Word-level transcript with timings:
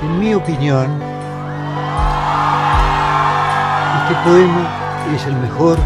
En 0.00 0.20
mi 0.20 0.32
opinión, 0.32 0.86
este 4.00 4.14
poema 4.24 4.68
es 5.14 5.26
el 5.26 5.34
mejor. 5.36 5.76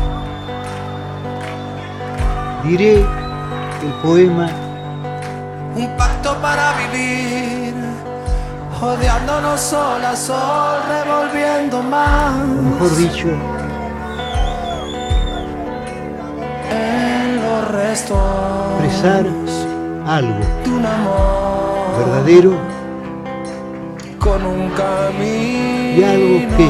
Diré 2.62 2.98
el 3.00 3.92
poema 4.02 4.48
un 5.74 5.96
pacto 5.96 6.36
para 6.42 6.74
vivir, 6.74 7.74
odiándonos 8.82 9.58
sol 9.58 10.04
a 10.04 10.14
sol, 10.14 10.80
revolviendo 10.88 11.82
más. 11.82 12.34
Mejor 12.36 12.96
dicho, 12.96 13.28
en 16.70 17.42
los 17.42 17.68
restos 17.72 18.18
expresar 18.84 19.24
algo 20.06 20.44
de 20.64 20.70
un 20.70 20.84
amor 20.84 21.98
verdadero 21.98 22.71
con 24.42 24.60
un 24.60 24.70
camino 24.70 25.96
y 25.96 26.04
algo 26.04 26.38
que, 26.56 26.66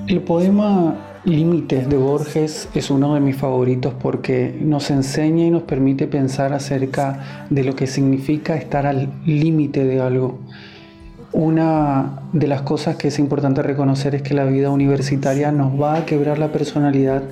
El 0.07 0.21
poema 0.21 0.95
Límites 1.27 1.89
de 1.89 1.97
Borges 1.97 2.69
es 2.73 2.89
uno 2.89 3.13
de 3.13 3.19
mis 3.19 3.35
favoritos 3.35 3.93
porque 4.01 4.57
nos 4.61 4.89
enseña 4.89 5.43
y 5.43 5.51
nos 5.51 5.63
permite 5.63 6.07
pensar 6.07 6.53
acerca 6.53 7.47
de 7.49 7.65
lo 7.65 7.75
que 7.75 7.85
significa 7.85 8.55
estar 8.55 8.85
al 8.85 9.11
límite 9.25 9.83
de 9.83 9.99
algo. 9.99 10.39
Una 11.33 12.21
de 12.31 12.47
las 12.47 12.61
cosas 12.61 12.95
que 12.95 13.09
es 13.09 13.19
importante 13.19 13.61
reconocer 13.61 14.15
es 14.15 14.21
que 14.21 14.35
la 14.35 14.45
vida 14.45 14.69
universitaria 14.69 15.51
nos 15.51 15.77
va 15.77 15.97
a 15.97 16.05
quebrar 16.05 16.39
la 16.39 16.53
personalidad 16.53 17.23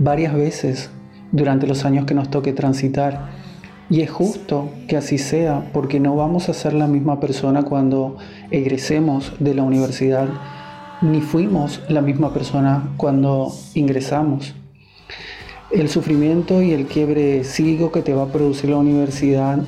varias 0.00 0.34
veces 0.34 0.90
durante 1.30 1.68
los 1.68 1.84
años 1.84 2.06
que 2.06 2.14
nos 2.14 2.30
toque 2.30 2.52
transitar. 2.52 3.28
Y 3.88 4.00
es 4.00 4.10
justo 4.10 4.68
que 4.88 4.96
así 4.96 5.16
sea, 5.16 5.70
porque 5.72 6.00
no 6.00 6.16
vamos 6.16 6.48
a 6.48 6.54
ser 6.54 6.72
la 6.72 6.88
misma 6.88 7.20
persona 7.20 7.62
cuando 7.62 8.16
egresemos 8.50 9.32
de 9.38 9.54
la 9.54 9.62
universidad, 9.62 10.26
ni 11.04 11.20
fuimos 11.20 11.80
la 11.88 12.00
misma 12.00 12.32
persona 12.32 12.94
cuando 12.96 13.52
ingresamos. 13.74 14.54
El 15.70 15.88
sufrimiento 15.88 16.62
y 16.62 16.72
el 16.72 16.86
quiebre 16.86 17.44
psíquico 17.44 17.92
que 17.92 18.00
te 18.00 18.14
va 18.14 18.22
a 18.22 18.32
producir 18.32 18.70
la 18.70 18.76
universidad 18.76 19.58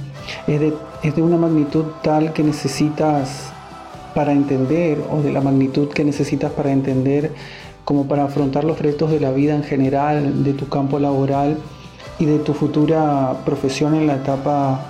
es 0.47 0.61
de, 0.61 0.73
es 1.03 1.15
de 1.15 1.23
una 1.23 1.37
magnitud 1.37 1.84
tal 2.03 2.33
que 2.33 2.43
necesitas 2.43 3.53
para 4.15 4.33
entender 4.33 4.98
o 5.11 5.20
de 5.20 5.31
la 5.31 5.43
magnitud 5.43 5.89
que 5.89 6.05
necesitas 6.05 6.53
para 6.53 6.73
entender 6.73 7.33
como 7.84 8.09
para 8.09 8.25
afrontar 8.25 8.65
los 8.65 8.78
retos 8.78 9.11
de 9.11 9.21
la 9.21 9.31
vida 9.31 9.55
en 9.55 9.62
general, 9.62 10.43
de 10.43 10.55
tu 10.55 10.69
campo 10.69 10.98
laboral 10.98 11.59
y 12.19 12.25
de 12.25 12.39
tu 12.39 12.55
futura 12.55 13.37
profesión 13.45 13.95
en 13.95 14.06
la 14.06 14.17
etapa 14.17 14.81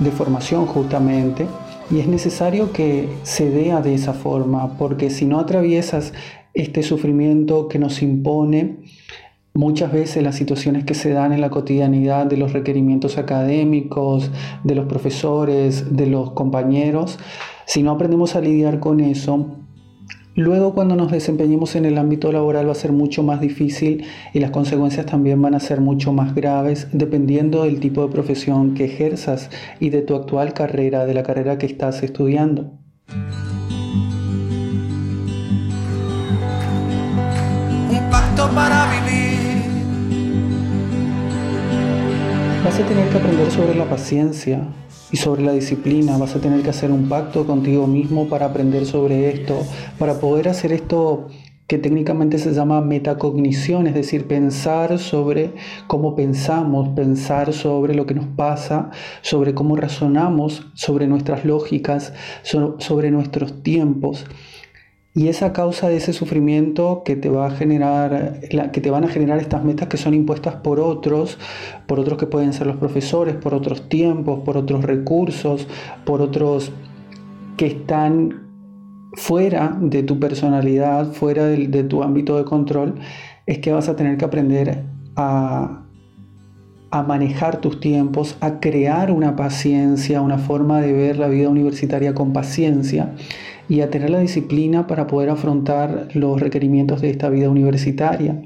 de 0.00 0.10
formación 0.10 0.66
justamente. 0.66 1.46
Y 1.90 2.00
es 2.00 2.08
necesario 2.08 2.72
que 2.72 3.08
se 3.22 3.50
vea 3.50 3.82
de 3.82 3.94
esa 3.94 4.14
forma, 4.14 4.78
porque 4.78 5.10
si 5.10 5.26
no 5.26 5.38
atraviesas 5.38 6.12
este 6.54 6.82
sufrimiento 6.82 7.68
que 7.68 7.78
nos 7.78 8.02
impone, 8.02 8.78
muchas 9.54 9.92
veces 9.92 10.22
las 10.22 10.36
situaciones 10.36 10.84
que 10.84 10.94
se 10.94 11.10
dan 11.10 11.32
en 11.32 11.40
la 11.40 11.50
cotidianidad 11.50 12.26
de 12.26 12.36
los 12.36 12.52
requerimientos 12.52 13.18
académicos, 13.18 14.30
de 14.64 14.74
los 14.74 14.86
profesores, 14.86 15.96
de 15.96 16.06
los 16.06 16.32
compañeros, 16.32 17.18
si 17.66 17.82
no 17.82 17.92
aprendemos 17.92 18.34
a 18.36 18.40
lidiar 18.40 18.80
con 18.80 19.00
eso, 19.00 19.46
luego 20.34 20.74
cuando 20.74 20.96
nos 20.96 21.10
desempeñemos 21.10 21.76
en 21.76 21.84
el 21.84 21.98
ámbito 21.98 22.32
laboral 22.32 22.68
va 22.68 22.72
a 22.72 22.76
ser 22.76 22.92
mucho 22.92 23.22
más 23.22 23.40
difícil 23.40 24.04
y 24.32 24.40
las 24.40 24.50
consecuencias 24.50 25.06
también 25.06 25.40
van 25.42 25.54
a 25.54 25.60
ser 25.60 25.80
mucho 25.80 26.12
más 26.12 26.34
graves 26.34 26.88
dependiendo 26.92 27.64
del 27.64 27.80
tipo 27.80 28.06
de 28.06 28.12
profesión 28.12 28.74
que 28.74 28.86
ejerzas 28.86 29.50
y 29.80 29.90
de 29.90 30.02
tu 30.02 30.14
actual 30.14 30.54
carrera, 30.54 31.04
de 31.04 31.14
la 31.14 31.22
carrera 31.22 31.58
que 31.58 31.66
estás 31.66 32.02
estudiando. 32.02 32.72
Un 37.90 38.10
pacto 38.10 38.48
para 38.54 38.86
vivir. 38.92 39.32
Vas 42.64 42.78
a 42.78 42.86
tener 42.86 43.08
que 43.08 43.18
aprender 43.18 43.50
sobre 43.50 43.74
la 43.74 43.84
paciencia, 43.86 44.68
y 45.12 45.18
sobre 45.18 45.42
la 45.42 45.52
disciplina. 45.52 46.16
Vas 46.16 46.34
a 46.34 46.40
tener 46.40 46.62
que 46.62 46.70
hacer 46.70 46.90
un 46.90 47.08
pacto 47.08 47.46
contigo 47.46 47.86
mismo 47.86 48.28
para 48.28 48.46
aprender 48.46 48.86
sobre 48.86 49.30
esto, 49.30 49.62
para 49.98 50.18
poder 50.18 50.48
hacer 50.48 50.72
esto 50.72 51.28
que 51.72 51.78
técnicamente 51.78 52.38
se 52.38 52.52
llama 52.52 52.82
metacognición, 52.82 53.86
es 53.86 53.94
decir, 53.94 54.26
pensar 54.26 54.98
sobre 54.98 55.54
cómo 55.86 56.14
pensamos, 56.14 56.90
pensar 56.90 57.52
sobre 57.54 57.94
lo 57.94 58.04
que 58.04 58.14
nos 58.14 58.26
pasa, 58.26 58.90
sobre 59.22 59.54
cómo 59.54 59.76
razonamos, 59.76 60.66
sobre 60.74 61.06
nuestras 61.06 61.44
lógicas, 61.46 62.12
sobre 62.42 63.10
nuestros 63.10 63.62
tiempos. 63.62 64.26
Y 65.14 65.28
esa 65.28 65.52
causa 65.52 65.90
de 65.90 65.96
ese 65.96 66.14
sufrimiento 66.14 67.02
que 67.04 67.16
te 67.16 67.28
va 67.28 67.46
a 67.46 67.50
generar, 67.50 68.40
que 68.72 68.80
te 68.80 68.90
van 68.90 69.04
a 69.04 69.08
generar 69.08 69.38
estas 69.38 69.62
metas 69.62 69.88
que 69.88 69.98
son 69.98 70.14
impuestas 70.14 70.56
por 70.56 70.80
otros, 70.80 71.38
por 71.86 72.00
otros 72.00 72.16
que 72.18 72.26
pueden 72.26 72.54
ser 72.54 72.66
los 72.66 72.76
profesores, 72.76 73.34
por 73.34 73.52
otros 73.52 73.90
tiempos, 73.90 74.40
por 74.40 74.56
otros 74.56 74.82
recursos, 74.84 75.68
por 76.06 76.22
otros 76.22 76.72
que 77.58 77.66
están 77.66 78.48
fuera 79.12 79.76
de 79.78 80.02
tu 80.02 80.18
personalidad, 80.18 81.12
fuera 81.12 81.44
de, 81.44 81.84
tu 81.84 82.02
ámbito 82.02 82.38
de 82.38 82.44
control, 82.44 82.94
es 83.44 83.58
que 83.58 83.70
vas 83.70 83.90
a 83.90 83.96
tener 83.96 84.16
que 84.16 84.24
aprender 84.24 84.84
a, 85.14 85.82
a 86.90 87.02
manejar 87.02 87.60
tus 87.60 87.80
tiempos, 87.80 88.38
a 88.40 88.60
crear 88.60 89.10
una 89.10 89.36
paciencia, 89.36 90.22
una 90.22 90.38
forma 90.38 90.80
de 90.80 90.94
ver 90.94 91.18
la 91.18 91.28
vida 91.28 91.50
universitaria 91.50 92.14
con 92.14 92.32
paciencia 92.32 93.12
y 93.68 93.80
a 93.80 93.90
tener 93.90 94.10
la 94.10 94.20
disciplina 94.20 94.86
para 94.86 95.06
poder 95.06 95.30
afrontar 95.30 96.08
los 96.14 96.40
requerimientos 96.40 97.00
de 97.00 97.10
esta 97.10 97.28
vida 97.28 97.48
universitaria. 97.48 98.42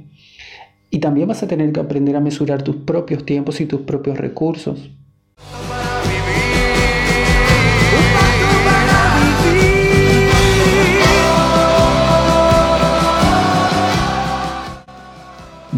Y 0.90 0.98
también 0.98 1.28
vas 1.28 1.42
a 1.42 1.48
tener 1.48 1.72
que 1.72 1.80
aprender 1.80 2.16
a 2.16 2.20
mesurar 2.20 2.62
tus 2.62 2.76
propios 2.76 3.24
tiempos 3.24 3.60
y 3.60 3.66
tus 3.66 3.82
propios 3.82 4.18
recursos. 4.18 4.90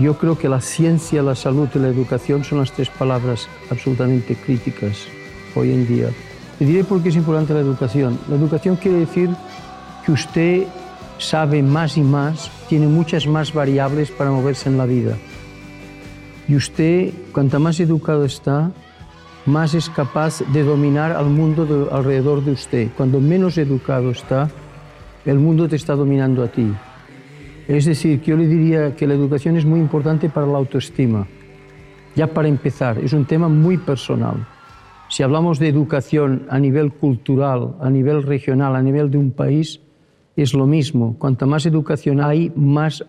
Yo 0.01 0.17
creo 0.17 0.39
que 0.39 0.49
la 0.49 0.61
ciencia, 0.61 1.23
la 1.23 1.35
salud 1.35 1.69
y 1.75 1.79
la 1.81 1.89
educación 1.89 2.45
son 2.45 2.59
las 2.59 2.71
tres 2.71 2.89
palabras 2.89 3.49
absolutamente 3.69 4.37
críticas 4.37 5.09
hoy 5.57 5.73
en 5.73 5.89
día. 5.89 6.09
Y 6.61 6.65
diré 6.65 6.85
por 6.85 7.03
qué 7.03 7.11
es 7.11 7.17
importante 7.17 7.55
la 7.55 7.61
educación. 7.61 8.19
La 8.29 8.37
educación 8.37 8.77
quiere 8.77 8.99
decir 8.99 9.31
que 10.05 10.13
usted 10.13 10.67
sabe 11.19 11.63
más 11.63 11.97
y 11.97 12.03
más, 12.03 12.51
tiene 12.69 12.87
muchas 12.87 13.27
más 13.27 13.53
variables 13.53 14.11
para 14.11 14.31
moverse 14.31 14.69
en 14.69 14.79
la 14.79 14.87
vida. 14.87 15.17
Y 16.49 16.57
usted, 16.57 17.13
cuanto 17.33 17.61
más 17.61 17.79
educado 17.79 18.25
está, 18.25 18.71
más 19.47 19.75
es 19.75 19.91
capaz 19.91 20.43
de 20.53 20.63
dominar 20.63 21.13
al 21.13 21.27
mundo 21.27 21.89
alrededor 21.93 22.45
de 22.45 22.53
usted. 22.53 22.89
Cuando 22.97 23.21
menos 23.21 23.59
educado 23.59 24.11
está, 24.11 24.51
el 25.25 25.39
mundo 25.39 25.69
te 25.69 25.77
está 25.77 25.95
dominando 25.95 26.43
a 26.43 26.49
ti. 26.49 26.73
Es 27.67 27.85
decir, 27.85 28.21
que 28.21 28.31
yo 28.31 28.37
le 28.37 28.47
diría 28.47 28.97
que 28.97 29.07
la 29.07 29.15
educación 29.15 29.57
es 29.57 29.65
muy 29.65 29.79
importante 29.79 30.31
para 30.31 30.47
la 30.47 30.57
autoestima. 30.57 31.27
Ya 32.17 32.27
para 32.27 32.49
empezar, 32.49 32.99
es 32.99 33.13
un 33.13 33.27
tema 33.27 33.49
muy 33.49 33.77
personal. 33.77 34.47
Si 35.09 35.23
hablamos 35.23 35.59
de 35.59 35.69
educación 35.69 36.47
a 36.51 36.59
nivel 36.59 36.93
cultural, 36.93 37.77
a 37.81 37.89
nivel 37.89 38.23
regional, 38.23 38.77
a 38.77 38.83
nivel 38.83 39.11
de 39.11 39.19
un 39.19 39.31
país, 39.31 39.81
es 40.37 40.55
lo 40.55 40.67
mismo. 40.67 41.17
Cuanto 41.19 41.47
más 41.47 41.67
educación 41.67 42.21
hay, 42.21 42.53
más 42.55 43.05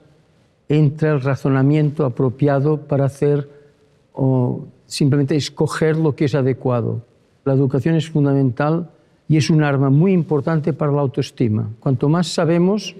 entra 0.69 1.12
el 1.12 1.22
razonamiento 1.22 2.06
apropiado 2.06 2.78
para 2.78 3.06
hacer 3.06 3.50
o 4.13 4.66
simplemente 4.86 5.36
escoger 5.36 5.98
lo 5.98 6.16
que 6.16 6.25
es 6.25 6.36
adecuado. 6.36 7.06
La 7.44 7.54
educación 7.54 7.96
es 7.96 8.10
fundamental 8.10 8.90
y 9.28 9.38
es 9.38 9.50
un 9.50 9.63
arma 9.63 9.90
muy 9.90 10.13
importante 10.13 10.74
para 10.74 10.92
la 10.92 11.01
autoestima. 11.01 11.69
Cuanto 11.80 12.07
más 12.07 12.28
sabemos, 12.28 12.96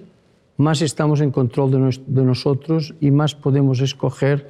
más 0.58 0.82
estamos 0.82 1.22
en 1.22 1.32
control 1.32 1.72
de, 1.72 2.00
de 2.06 2.24
nosotros 2.24 2.94
y 3.00 3.12
más 3.12 3.34
podemos 3.34 3.80
escoger 3.82 4.50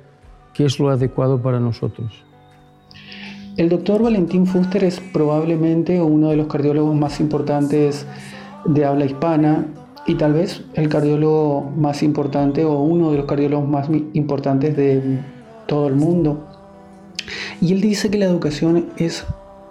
qué 0.53 0.65
es 0.65 0.79
lo 0.79 0.89
adecuado 0.89 1.41
para 1.41 1.59
nosotros. 1.59 2.28
El 3.59 3.67
doctor 3.67 4.01
Valentín 4.01 4.45
Fuster 4.45 4.85
es 4.85 5.01
probablemente 5.01 6.01
uno 6.01 6.29
de 6.29 6.37
los 6.37 6.47
cardiólogos 6.47 6.95
más 6.95 7.19
importantes 7.19 8.05
de 8.63 8.85
habla 8.85 9.03
hispana 9.03 9.67
y 10.07 10.15
tal 10.15 10.31
vez 10.31 10.63
el 10.75 10.87
cardiólogo 10.87 11.69
más 11.75 12.01
importante 12.01 12.63
o 12.63 12.79
uno 12.79 13.11
de 13.11 13.17
los 13.17 13.25
cardiólogos 13.25 13.67
más 13.67 13.89
importantes 14.13 14.77
de 14.77 15.19
todo 15.67 15.89
el 15.89 15.95
mundo. 15.95 16.47
Y 17.59 17.73
él 17.73 17.81
dice 17.81 18.09
que 18.09 18.17
la 18.17 18.27
educación 18.27 18.85
es 18.95 19.25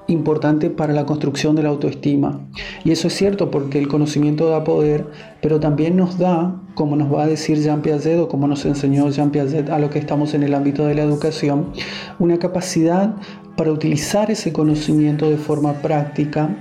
importante 0.06 0.68
para 0.68 0.92
la 0.92 1.06
construcción 1.06 1.56
de 1.56 1.62
la 1.62 1.70
autoestima. 1.70 2.40
Y 2.84 2.90
eso 2.90 3.08
es 3.08 3.14
cierto 3.14 3.50
porque 3.50 3.78
el 3.78 3.88
conocimiento 3.88 4.50
da 4.50 4.64
poder, 4.64 5.06
pero 5.40 5.60
también 5.60 5.96
nos 5.96 6.18
da, 6.18 6.60
como 6.74 6.94
nos 6.94 7.10
va 7.10 7.22
a 7.22 7.26
decir 7.26 7.58
Jean 7.62 7.80
Piaget 7.80 8.20
o 8.20 8.28
como 8.28 8.48
nos 8.48 8.66
enseñó 8.66 9.08
Jean 9.08 9.30
Piaget 9.30 9.70
a 9.70 9.78
lo 9.78 9.88
que 9.88 9.98
estamos 9.98 10.34
en 10.34 10.42
el 10.42 10.52
ámbito 10.52 10.84
de 10.84 10.94
la 10.94 11.04
educación, 11.04 11.72
una 12.18 12.38
capacidad 12.38 13.14
para 13.58 13.72
utilizar 13.72 14.30
ese 14.30 14.52
conocimiento 14.52 15.28
de 15.28 15.36
forma 15.36 15.82
práctica, 15.82 16.56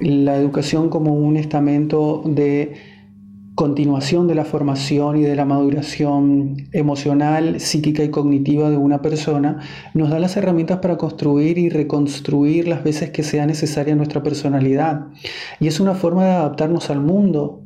la 0.00 0.36
educación 0.36 0.90
como 0.90 1.14
un 1.14 1.38
estamento 1.38 2.22
de 2.26 2.74
continuación 3.54 4.28
de 4.28 4.34
la 4.34 4.44
formación 4.44 5.16
y 5.16 5.22
de 5.22 5.34
la 5.34 5.46
maduración 5.46 6.68
emocional, 6.72 7.58
psíquica 7.58 8.04
y 8.04 8.10
cognitiva 8.10 8.68
de 8.68 8.76
una 8.76 9.00
persona, 9.00 9.60
nos 9.94 10.10
da 10.10 10.18
las 10.18 10.36
herramientas 10.36 10.80
para 10.80 10.98
construir 10.98 11.56
y 11.56 11.70
reconstruir 11.70 12.68
las 12.68 12.84
veces 12.84 13.08
que 13.08 13.22
sea 13.22 13.46
necesaria 13.46 13.96
nuestra 13.96 14.22
personalidad. 14.22 15.06
Y 15.58 15.68
es 15.68 15.80
una 15.80 15.94
forma 15.94 16.26
de 16.26 16.32
adaptarnos 16.32 16.90
al 16.90 17.00
mundo. 17.00 17.62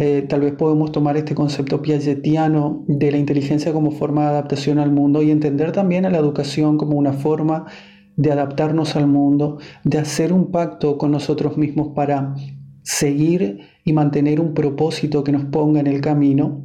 Eh, 0.00 0.26
tal 0.28 0.40
vez 0.40 0.54
podemos 0.54 0.90
tomar 0.90 1.16
este 1.16 1.36
concepto 1.36 1.80
piagetiano 1.80 2.82
de 2.88 3.12
la 3.12 3.18
inteligencia 3.18 3.72
como 3.72 3.92
forma 3.92 4.22
de 4.22 4.28
adaptación 4.30 4.80
al 4.80 4.90
mundo 4.90 5.22
y 5.22 5.30
entender 5.30 5.70
también 5.70 6.06
a 6.06 6.10
la 6.10 6.18
educación 6.18 6.76
como 6.76 6.98
una 6.98 7.12
forma 7.12 7.66
de 8.16 8.32
adaptarnos 8.32 8.96
al 8.96 9.06
mundo, 9.06 9.58
de 9.84 9.98
hacer 9.98 10.32
un 10.32 10.50
pacto 10.50 10.98
con 10.98 11.10
nosotros 11.10 11.56
mismos 11.56 11.88
para 11.94 12.34
seguir 12.82 13.60
y 13.84 13.92
mantener 13.92 14.40
un 14.40 14.54
propósito 14.54 15.24
que 15.24 15.32
nos 15.32 15.44
ponga 15.44 15.80
en 15.80 15.86
el 15.86 16.00
camino 16.00 16.62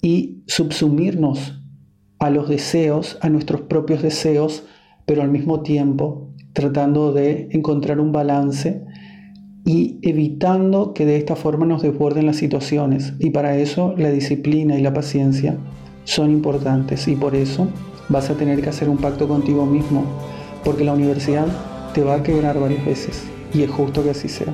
y 0.00 0.42
subsumirnos 0.46 1.60
a 2.18 2.30
los 2.30 2.48
deseos, 2.48 3.18
a 3.20 3.28
nuestros 3.28 3.62
propios 3.62 4.02
deseos, 4.02 4.64
pero 5.04 5.22
al 5.22 5.30
mismo 5.30 5.62
tiempo 5.62 6.30
tratando 6.52 7.12
de 7.12 7.48
encontrar 7.52 8.00
un 8.00 8.12
balance 8.12 8.82
y 9.66 9.98
evitando 10.02 10.94
que 10.94 11.04
de 11.04 11.16
esta 11.16 11.36
forma 11.36 11.66
nos 11.66 11.82
desborden 11.82 12.24
las 12.24 12.36
situaciones. 12.36 13.12
Y 13.18 13.30
para 13.30 13.58
eso 13.58 13.94
la 13.98 14.10
disciplina 14.10 14.78
y 14.78 14.82
la 14.82 14.94
paciencia 14.94 15.58
son 16.04 16.30
importantes 16.30 17.08
y 17.08 17.16
por 17.16 17.34
eso 17.34 17.68
vas 18.08 18.30
a 18.30 18.34
tener 18.36 18.62
que 18.62 18.70
hacer 18.70 18.88
un 18.88 18.96
pacto 18.96 19.26
contigo 19.28 19.66
mismo, 19.66 20.04
porque 20.66 20.82
la 20.82 20.94
universidad 20.94 21.46
te 21.94 22.02
va 22.02 22.16
a 22.16 22.22
quebrar 22.24 22.58
varias 22.58 22.84
veces 22.84 23.22
y 23.54 23.62
es 23.62 23.70
justo 23.70 24.02
que 24.02 24.10
así 24.10 24.28
sea. 24.28 24.52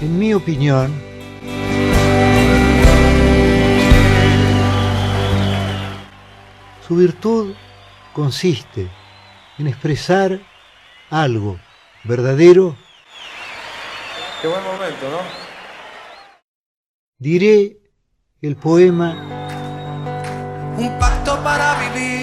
En 0.00 0.18
mi 0.18 0.32
opinión, 0.32 0.90
su 6.88 6.96
virtud 6.96 7.54
consiste 8.14 8.90
en 9.58 9.66
expresar 9.66 10.40
algo 11.10 11.58
verdadero. 12.04 12.74
Qué 14.40 14.48
buen 14.48 14.64
momento, 14.64 15.10
¿no? 15.10 15.18
Diré 17.18 17.76
el 18.40 18.56
poema 18.56 19.14
Un 20.78 20.98
pacto 20.98 21.42
para 21.42 21.90
vivir. 21.90 22.15